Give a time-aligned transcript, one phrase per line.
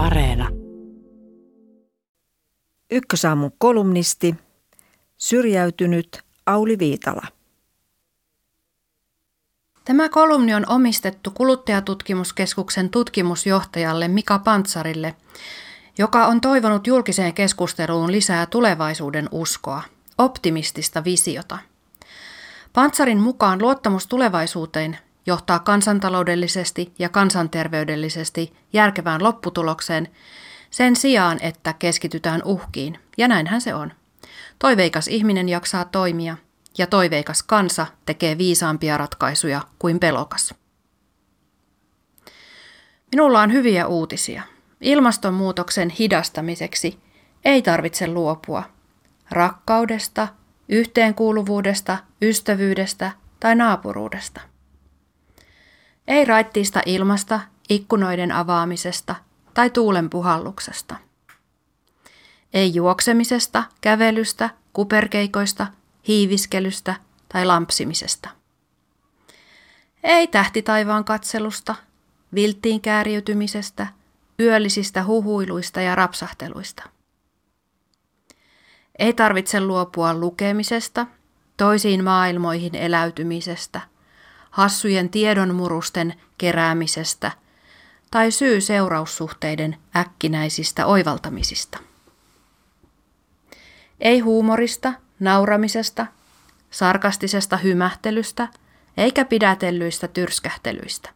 [0.00, 0.48] Areena.
[2.90, 4.34] Ykkösaamun kolumnisti,
[5.16, 7.26] syrjäytynyt Auli Viitala.
[9.84, 15.16] Tämä kolumni on omistettu kuluttajatutkimuskeskuksen tutkimusjohtajalle Mika Pantsarille,
[15.98, 19.82] joka on toivonut julkiseen keskusteluun lisää tulevaisuuden uskoa,
[20.18, 21.58] optimistista visiota.
[22.72, 24.98] Pantsarin mukaan luottamus tulevaisuuteen
[25.30, 30.08] johtaa kansantaloudellisesti ja kansanterveydellisesti järkevään lopputulokseen
[30.70, 33.92] sen sijaan, että keskitytään uhkiin, ja näinhän se on.
[34.58, 36.36] Toiveikas ihminen jaksaa toimia,
[36.78, 40.54] ja toiveikas kansa tekee viisaampia ratkaisuja kuin pelokas.
[43.12, 44.42] Minulla on hyviä uutisia.
[44.80, 46.98] Ilmastonmuutoksen hidastamiseksi
[47.44, 48.62] ei tarvitse luopua
[49.30, 50.28] rakkaudesta,
[50.68, 54.40] yhteenkuuluvuudesta, ystävyydestä tai naapuruudesta.
[56.10, 59.14] Ei raittiista ilmasta, ikkunoiden avaamisesta
[59.54, 60.96] tai tuulen puhalluksesta.
[62.52, 65.66] Ei juoksemisesta, kävelystä, kuperkeikoista,
[66.08, 66.94] hiiviskelystä
[67.32, 68.28] tai lampsimisesta.
[70.02, 71.74] Ei tähtitaivaan katselusta,
[72.34, 73.86] vilttiin kääriytymisestä,
[74.40, 76.82] yöllisistä huhuiluista ja rapsahteluista.
[78.98, 81.06] Ei tarvitse luopua lukemisesta,
[81.56, 83.80] toisiin maailmoihin eläytymisestä,
[84.50, 87.32] hassujen tiedonmurusten keräämisestä
[88.10, 91.78] tai syy-seuraussuhteiden äkkinäisistä oivaltamisista.
[94.00, 96.06] Ei huumorista, nauramisesta,
[96.70, 98.48] sarkastisesta hymähtelystä
[98.96, 101.10] eikä pidätellyistä tyrskähtelyistä.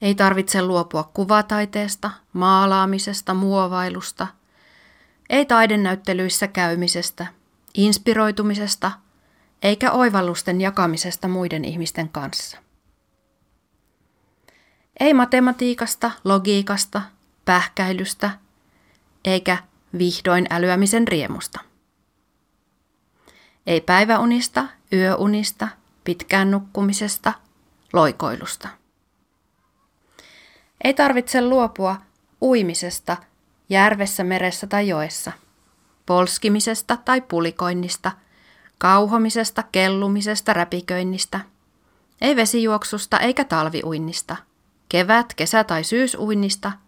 [0.00, 4.26] Ei tarvitse luopua kuvataiteesta, maalaamisesta, muovailusta,
[5.30, 7.26] ei taidennäyttelyissä käymisestä,
[7.74, 8.92] inspiroitumisesta
[9.64, 12.58] eikä oivallusten jakamisesta muiden ihmisten kanssa.
[15.00, 17.02] Ei matematiikasta, logiikasta,
[17.44, 18.30] pähkäilystä
[19.24, 19.58] eikä
[19.98, 21.60] vihdoin älyämisen riemusta.
[23.66, 25.68] Ei päiväunista, yöunista,
[26.04, 27.32] pitkään nukkumisesta,
[27.92, 28.68] loikoilusta.
[30.84, 31.96] Ei tarvitse luopua
[32.42, 33.16] uimisesta
[33.68, 35.32] järvessä, meressä tai joessa,
[36.06, 38.12] polskimisesta tai pulikoinnista,
[38.78, 41.40] kauhomisesta, kellumisesta, räpiköinnistä,
[42.20, 44.36] ei vesijuoksusta eikä talviuinnista,
[44.88, 46.72] kevät-, kesä- tai syysuinnista–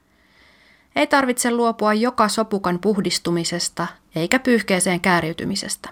[0.96, 5.88] ei tarvitse luopua joka sopukan puhdistumisesta eikä pyyhkeeseen kääriytymisestä.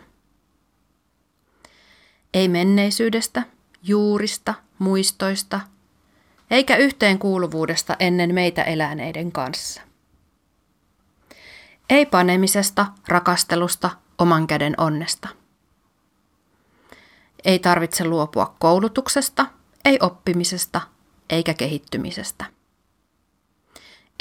[2.34, 3.42] Ei menneisyydestä,
[3.82, 5.60] juurista, muistoista,
[6.50, 9.82] eikä yhteenkuuluvuudesta ennen meitä eläneiden kanssa.
[11.90, 15.28] Ei panemisesta, rakastelusta, oman käden onnesta.
[17.44, 19.46] Ei tarvitse luopua koulutuksesta,
[19.84, 20.80] ei oppimisesta
[21.30, 22.44] eikä kehittymisestä.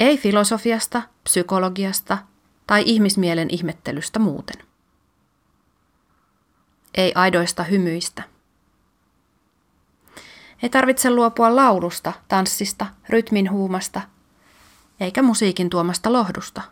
[0.00, 2.18] Ei filosofiasta, psykologiasta
[2.66, 4.56] tai ihmismielen ihmettelystä muuten.
[6.94, 8.22] Ei aidoista hymyistä.
[10.62, 14.00] Ei tarvitse luopua laulusta, tanssista, rytmin huumasta,
[15.00, 16.62] eikä musiikin tuomasta lohdusta.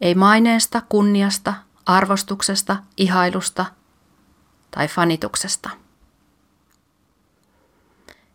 [0.00, 1.54] Ei maineesta, kunniasta,
[1.86, 3.66] arvostuksesta, ihailusta
[4.76, 5.70] tai fanituksesta.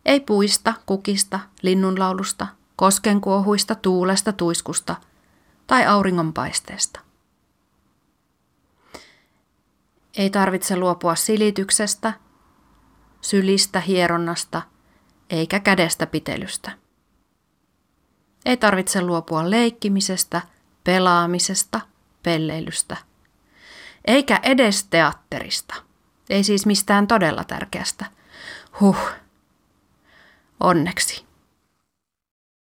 [0.06, 2.48] Ei puista, kukista, linnunlaulusta–
[2.82, 4.96] koskenkuohuista, tuulesta, tuiskusta
[5.68, 7.00] tai auringonpaisteesta.
[10.18, 12.14] Ei tarvitse luopua silityksestä,
[13.22, 14.62] sylistä hieronnasta
[15.30, 16.72] eikä kädestä pitelystä.
[18.46, 20.42] Ei tarvitse luopua leikkimisestä,
[20.84, 21.82] pelaamisesta,
[22.24, 22.98] pelleilystä.
[24.06, 25.76] Eikä edes teatterista.
[26.32, 28.06] Ei siis mistään todella tärkeästä.
[28.80, 28.98] Huh.
[30.60, 31.26] Onneksi.